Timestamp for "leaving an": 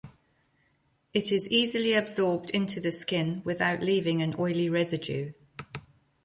3.83-4.33